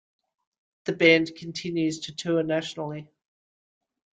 The 0.85 0.93
band 0.93 1.35
continues 1.35 1.99
to 1.99 2.15
tour 2.15 2.41
nationally. 2.41 3.07